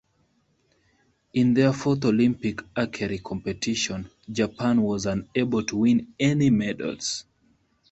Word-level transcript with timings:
In 1.35 1.53
their 1.53 1.71
fourth 1.73 2.03
Olympic 2.05 2.63
archery 2.75 3.19
competition, 3.19 4.09
Japan 4.31 4.81
was 4.81 5.05
unable 5.05 5.63
to 5.65 5.77
win 5.77 6.15
any 6.19 6.49
medals. 6.49 7.25